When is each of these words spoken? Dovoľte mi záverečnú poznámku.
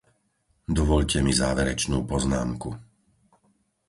Dovoľte 0.75 1.17
mi 1.25 1.29
záverečnú 1.41 1.97
poznámku. 2.11 2.69